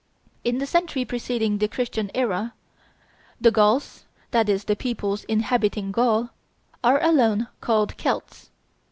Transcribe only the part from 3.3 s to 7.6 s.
the Gauls, that is, the peoples inhabiting Gaul, are alone